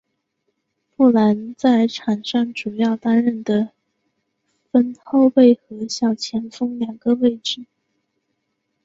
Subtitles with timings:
[0.95, 3.69] 布朗在场上主要担任得
[4.71, 7.67] 分后卫和小前锋两个位置。